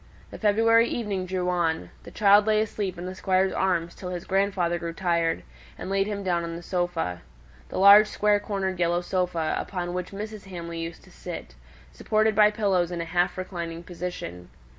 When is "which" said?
9.93-10.09